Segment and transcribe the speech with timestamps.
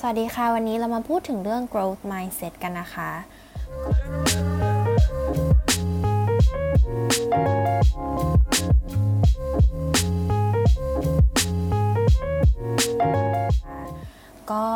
[0.00, 3.10] สวัสดีค่ะ วันนี้เรามาพูดถึงเรื่อง growth mindset กันนะคะ
[14.50, 14.66] ก็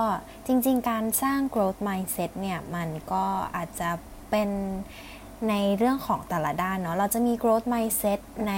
[0.47, 3.25] จริงๆ การสร้าง growth mindset เนี่ย มันก็
[3.57, 3.91] อาจจะ
[4.31, 4.51] เป็น
[5.49, 8.55] ในเรื่องของแต่ละด้านเนาะเราจะมี growth mindset ใน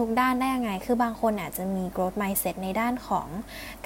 [0.00, 3.28] ทุกๆด้านได้ยังไง คือบางคนอาจจะมี growth mindset ในด้านของ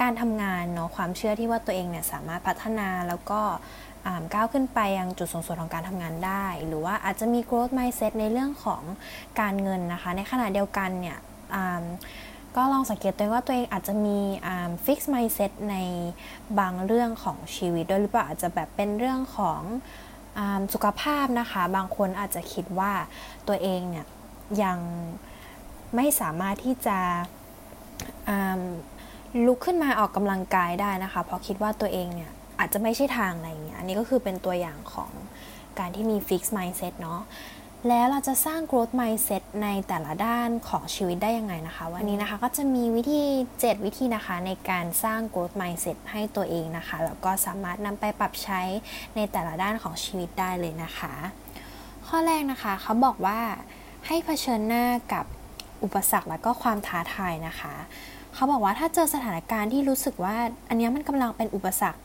[0.01, 3.41] การทำงานเนาะความเชื่อที่ว่าตัวเองเนี่ยสามารถพัฒนาแล้วก็
[4.35, 8.83] ก้าวขึ้นไปยังจุดสูงสุดของการทำงานได้ หรือว่าอาจจะมี growth mindset ในเรื่องของ
[9.41, 11.19] การเงินนะคะ ในขณะเดียวกันเนี่ย
[12.57, 14.19] ก็ลองสังเกตตัวเองว่าตัวเองอาจจะมี
[14.85, 15.77] ฟิกซ์ mindset ใน
[16.59, 19.61] บางเรื่องของชีวิตด้วยหรือเปล่าอาจจะแบบเป็นเรื่องของ
[20.75, 22.93] สุขภาพนะคะบางคนอาจจะคิดว่า
[23.49, 24.07] ตัวเองเนี่ย
[24.63, 24.79] ยัง
[25.97, 26.99] ไม่สามารถที่จะ
[29.47, 35.11] ลุกขึ้นมาออกกำลังกายได้นะคะเพราะคิดว่าตัวเองเนี่ยอาจจะไม่ใช่ทางอะไรอย่างเงี้ยอันนี้ก็คือเป็นตัวอย่างของ
[35.79, 37.21] การที่มี fixed mindset เนาะ
[37.89, 43.23] แล้วเราจะสร้าง growth mindset ในแต่ละด้านของชีวิตได้ยังไงนะคะ วันนี้นะคะก็จะมีวิธี
[43.55, 48.61] 7 วิธีนะคะในการสร้าง growth mindset ให้ตัวเองนะคะ แล้วก็สามารถนำไปปรับใช้
[49.17, 51.13] ในแต่ละด้านของชีวิตได้เลยนะคะ
[52.09, 53.41] ข้อแรกนะคะเขาบอกว่า
[54.07, 55.25] ให้เผชิญหน้ากับ
[55.83, 57.75] อุปสรรคและก็ความท้าทายนะคะ
[58.35, 60.37] เขาบอกว่าถ้าเจอสถานการณ์ที่รู้สึกว่า
[60.69, 62.01] อันนี้มันกำลังเป็นอุปสรรค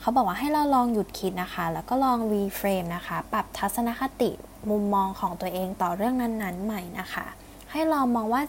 [0.00, 4.30] เขาบอกว่าให้เราลองหยุดคิดนะคะ แล้วก็ลองรีเฟรมนะคะ ปรับทัศนคติ
[4.70, 7.26] มุมมองของตัวเองต่อเรื่องนั้นๆ ใหม่นะคะ
[7.70, 8.42] ให้เรามองว่า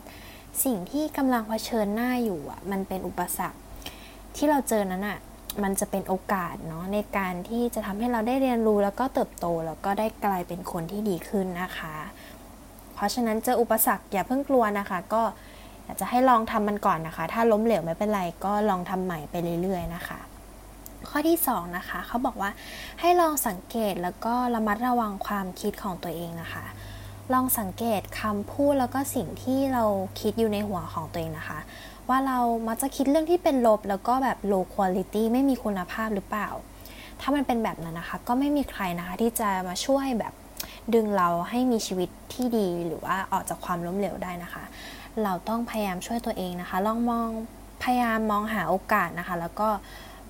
[0.65, 3.59] สิ่งที่กำลังเผชิญหน้าอยู่อะมันเป็นอุปสรรค
[4.35, 5.19] ที่เราเจอนั้นอะ
[5.63, 11.95] มันจะเป็นโอกาสเนาะในการที่จะทำให้เราได้เรียนรู้แล้วก็เติบโตแล้วก็ได้กลายเป็นคนที่ดีขึ้นนะคะ
[12.93, 15.23] เพราะฉะนั้นเจออุปสรรคอย่าเพิ่งกลัวนะคะ ก็
[15.83, 20.19] อยากจะให้ลองทำมันก่อนนะคะ ถ้าล้มเหลวไม่เป็นไรก็ลองทำใหม่ไปเรื่อยๆนะคะ
[21.09, 22.51] ข้อที่ 2 นะคะ เขาบอกว่า
[22.99, 26.65] ให้ลองสังเกตแล้วก็ระมัดระวังความคิดของตัวเองนะคะ
[27.33, 29.83] ลองสังเกตคำพูดแล้วก็สิ่งที่เรา
[30.19, 31.59] คิดอยู่ในหัวของตัวเองนะคะ
[32.09, 36.49] ว่าเรามักจะคิดเรื่องที่เป็นลบแล้วก็แบบ low quality ไม่มีคุณภาพหรือเปล่า
[37.21, 40.33] ถ้ามันเป็นแบบนั้นนะคะ ก็ไม่มีใครนะคะที่จะมาช่วยแบบ
[40.93, 44.63] ดึงเราให้มีชีวิตที่ดีหรือว่าออกจากความล้มเหลวได้นะคะ
[45.23, 47.29] เราต้องพยายามช่วยตัวเองนะคะ ลองมอง
[47.83, 49.69] พยายามมองหาโอกาสนะคะ แล้วก็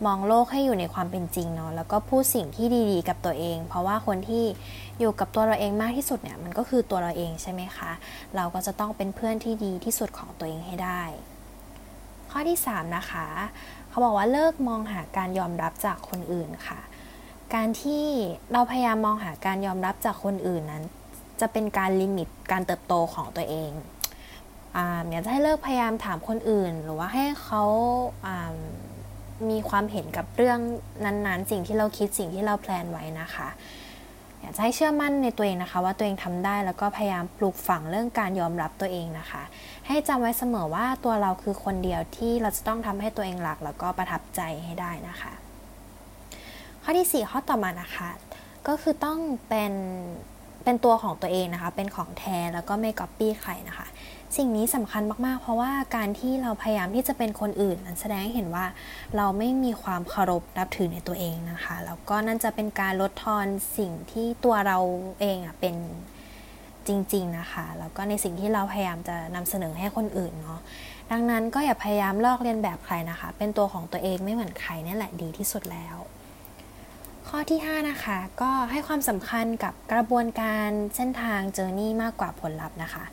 [0.06, 4.46] มองโลกให้อยู่ในความเป็นจริงเนาะแล้วก็พูดสิ่งที่ดีๆ กับตัวเอง เพราะว่าคนที่
[5.00, 7.92] อยู่กับตัวเราเองมากที่สุดเนี่ยมันก็คือตัวเราเองใช่ไหมคะ
[8.36, 11.02] เราก็จะต้องเป็นเพื่อนที่ดีที่สุดของตัวเองให้ได้
[12.32, 13.28] ข้อที่ 3 นะคะ
[13.90, 16.80] เขาบอกว่าเลิกมองหาการยอมรับจากคนอื่นค่ะ
[17.54, 18.06] การที่
[18.52, 20.84] เราพยายามมองหาการยอมรับจากคนอื่นนั้น
[21.42, 23.72] จะเป็นการลิมิตการเติบโตของตัวเอง
[25.10, 27.64] อยากจะให้เลิกพยายามถามคนอื่น หรือว่าให้เขา
[29.50, 30.60] มีความเห็นกับเรื่อง
[31.06, 33.50] นั้นๆ สิ่งที่เราคิดสิ่งที่เราแพลนไว้นะคะ
[34.40, 39.44] อยากจะให้เชื่อมั่นในตัวเองนะคะ ว่าตัวเองทำได้แล้วก็พยายามปลูกฝังเรื่องการยอมรับตัวเองนะคะ
[39.88, 45.34] ให้จำไว้เสมอว่าตัวเราคือคนเดียวที่เราจะต้องทำให้ตัวเองหลัก แล้วก็ประทับใจให้ได้นะคะ
[46.84, 48.10] ข้อที่ 4 ข้อต่อมานะคะ
[48.68, 49.74] ก็คือต้องเป็น
[50.64, 53.88] เป็นตัวของตัวเองนะคะ เป็นของแท้แล้วก็ไม่ก๊อปปี้ใครนะคะ
[54.38, 58.66] สิ่งนี้สำคัญมากๆ เพราะว่าการที่เราพยายามที่จะเป็นคนอื่นนั้นแสดงให้เห็นว่า
[59.18, 63.46] เราไม่มีความเคารพนับถือในตัวเองนะคะแล้วก็นั่นจะเป็นการลดทอน
[63.78, 64.80] สิ่งที่ตัวเรา
[65.20, 65.76] เองอะเป็น
[66.88, 70.60] จริง ๆ นะคะแล้วก็ในสิ่งที่เราพยายามจะนำเสนอให้คนอื่นเนาะ
[71.12, 75.98] ดังนั้นก็อย่าพยายามลอกเลียนแบบใครนะคะ เป็นตัวของตัวเองไม่เหมือนใครนี่แหละดีที่สุดแล้ว
[77.28, 83.06] ข้อที่ 5 นะคะ ก็ให้ความสำคัญกับกระบวนการเส้นทาง journey มากกว่าผลลัพธ์นะคะ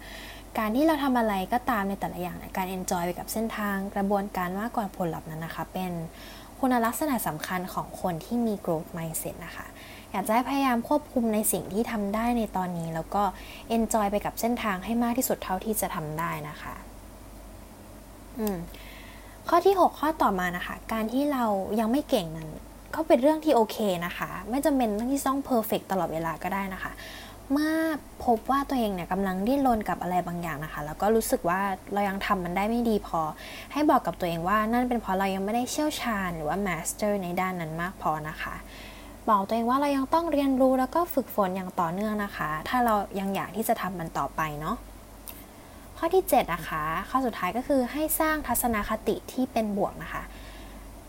[0.59, 5.93] การที่เราทำอะไรก็ตามในแต่ละอย่างการ enjoy ไปกับเส้นทางกระบวนการมากกว่าผลลัพธ์นั้นนะคะ เป็น
[6.61, 9.67] คุณลักษณะสำคัญของคนที่มี growth mindset นะคะ
[10.13, 13.23] อยากจะให้พยายามควบคุมในสิ่งที่ทำได้ในตอนนี้ แล้วก็
[13.69, 16.75] enjoy ไปกับเส้นทางให้มากที่สุดเท่าที่จะทำได้นะคะ
[18.39, 18.57] อืม
[19.49, 21.45] ข้อที่ 6 ข้อต่อมานะคะ การที่เรา
[21.81, 22.49] ยังไม่เก่งนั้น
[22.95, 23.77] ก็เป็นเรื่องที่โอเค
[24.07, 26.93] นะคะ ไม่จำเป็นต้องที่ต้อง perfect ลอดเวลาก็ได้นะคะ
[27.53, 27.75] เมื่อ
[28.25, 31.61] พบว่าตัวเองเนี่ยกำลังดิ้นรนกับอะไรบางอย่างนะคะ แล้วก็รู้สึกว่า
[31.93, 33.21] เรายังทำมันได้ไม่ดีพอ
[33.73, 38.55] ให้บอกกับตัวเองว่านั่นเป็นเพราะเรายังไม่ได้เชี่ยวชาญหรือว่า master ในด้านนั้นมากพอนะคะ
[39.29, 44.77] บอกตัวเองว่าเรายังต้องเรียนรู้แล้วก็ฝึกฝนอย่างต่อเนื่องนะคะ ถ้าเรายังอยากที่จะทำมันต่อไปเนาะ
[45.99, 50.23] ข้อที่7นะคะข้อสุดท้ายก็คือให้สร้างทัศนคติที่เป็นบวกนะคะ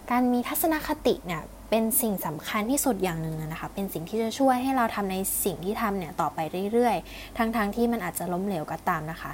[0.09, 6.39] การมีทัศนคติเนี่ย เป็นสิ่งสำคัญที่สุดอย่างหนึ่งนะคะ เป็นสิ่งที่จะช่วยให้เราทำในสิ่งที่ทำเนี่ยต่อไป
[6.73, 9.31] เรื่อยๆ ทั้งๆที่มันอาจจะล้มเหลวก็ตามนะคะ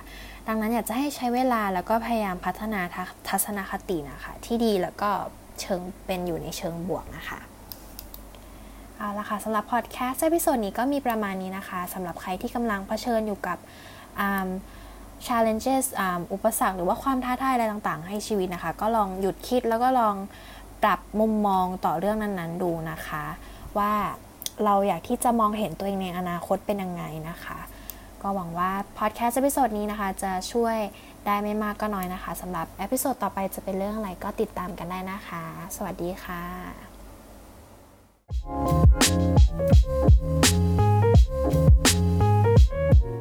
[0.47, 2.81] ดังนั้นอยากจะให้ใช้เวลาแล้วก็พยายามพัฒนา
[3.29, 5.09] ทัศนคตินะคะ ที่ดีแล้วก็
[5.61, 7.39] เชิงเป็นอยู่ในเชิงบวกนะคะ
[8.97, 13.57] เอาละค่ะสำหรับพอดแคสต์ episode นี้ก็มีประมาณนี้นะคะสำหรับใครที่กำลังเผชิญอยู่กับ
[15.25, 15.85] challenges
[16.33, 20.15] อุปสรรคหรือว่าความท้าทายอะไรต่างๆ ให้ชีวิตนะคะ ก็ลองหยุดคิดแล้วก็ลอง
[20.83, 23.25] ปรับมุมมองต่อเรื่องนั้นๆดูนะคะ
[23.77, 23.93] ว่า
[24.65, 27.59] เราอยากที่จะมองเห็นตัวเองในอนาคตเป็นยังไงนะคะ
[28.21, 30.77] ก็หวังว่าพอดแคสต์ episode นี้นะคะ จะช่วย
[31.25, 35.43] ได้ไม่มากก็น้อยนะคะสำหรับ episode ต่อไปจะเป็นเรื่องอะไรก็ติดตามกันได้นะคะ
[35.75, 36.43] สวัสดีค่ะ
[38.37, 38.49] Thank
[43.03, 43.15] you.